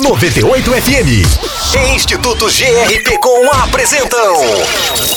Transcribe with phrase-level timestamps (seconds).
[0.00, 1.76] 98 FM.
[1.76, 4.34] E Instituto GRP com apresentam.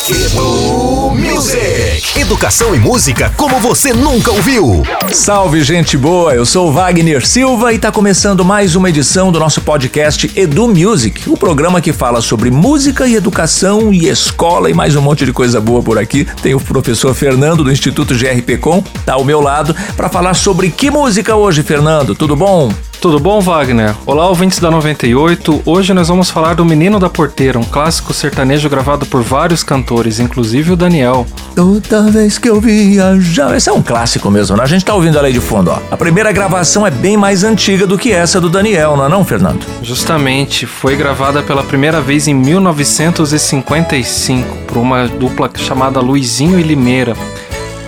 [0.08, 2.20] Edu Music.
[2.20, 4.84] Educação e música como você nunca ouviu.
[5.12, 6.36] Salve, gente boa!
[6.36, 11.28] Eu sou Wagner Silva e tá começando mais uma edição do nosso podcast Edu Music,
[11.28, 15.34] o programa que fala sobre música e educação e escola e mais um monte de
[15.34, 16.26] coisa boa por aqui.
[16.42, 20.70] Tem o professor Fernando do Instituto GRP Com, tá ao meu lado, para falar sobre
[20.70, 22.14] que música hoje, Fernando?
[22.14, 22.72] Tudo bom?
[23.00, 23.94] Tudo bom, Wagner?
[24.08, 25.62] Olá, ouvintes da 98.
[25.66, 30.20] Hoje nós vamos falar do Menino da Porteira, um clássico sertanejo gravado por vários cantores,
[30.20, 31.24] inclusive o Daniel.
[31.56, 33.56] Toda vez que eu viajar.
[33.56, 34.64] Esse é um clássico mesmo, né?
[34.64, 35.78] A gente tá ouvindo ali de fundo, ó.
[35.92, 39.24] A primeira gravação é bem mais antiga do que essa do Daniel, não é não,
[39.24, 39.64] Fernando?
[39.84, 47.16] Justamente, foi gravada pela primeira vez em 1955 por uma dupla chamada Luizinho e Limeira.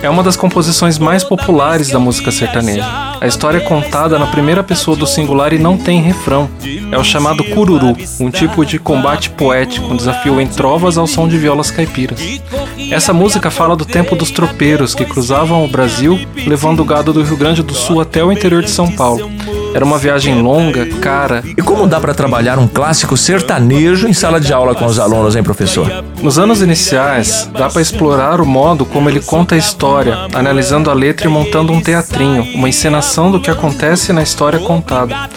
[0.02, 2.86] É uma das composições mais populares da música sertaneja.
[3.20, 6.48] A história é contada na primeira pessoa do singular e não tem refrão.
[6.90, 11.28] É o chamado cururu, um tipo de combate poético, um desafio em trovas ao som
[11.28, 12.18] de violas caipiras.
[12.90, 17.22] Essa música fala do tempo dos tropeiros que cruzavam o Brasil, levando o gado do
[17.22, 19.30] Rio Grande do Sul até o interior de São Paulo.
[19.72, 21.42] Era uma viagem longa, cara.
[21.44, 25.36] E como dá para trabalhar um clássico sertanejo em sala de aula com os alunos,
[25.36, 26.04] hein, professor?
[26.22, 30.94] Nos anos iniciais, dá para explorar o modo como ele conta a história, analisando a
[30.94, 35.28] letra e montando um teatrinho, uma encenação do que acontece na história contada.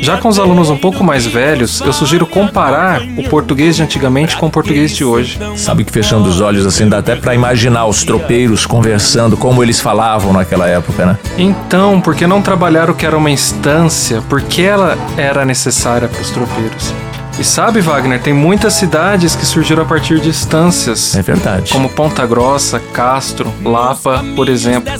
[0.00, 4.36] Já com os alunos um pouco mais velhos, eu sugiro comparar o português de antigamente
[4.36, 5.38] com o português de hoje.
[5.56, 9.80] Sabe que fechando os olhos assim dá até para imaginar os tropeiros conversando como eles
[9.80, 11.18] falavam naquela época, né?
[11.38, 14.22] Então, por que não trabalhar o que era uma instância?
[14.22, 16.94] Por que ela era necessária para os tropeiros?
[17.38, 21.14] E sabe, Wagner, tem muitas cidades que surgiram a partir de estâncias.
[21.14, 21.70] É verdade.
[21.70, 24.90] Como Ponta Grossa, Castro, Lapa, por exemplo.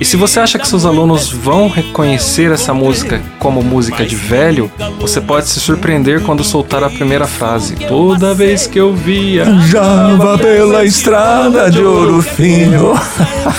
[0.00, 4.70] E se você acha que seus alunos vão reconhecer essa música como música de velho,
[5.00, 7.74] você pode se surpreender quando soltar a primeira frase.
[7.74, 9.44] Toda vez que eu via.
[9.66, 12.94] Java pela estrada de ouro fino.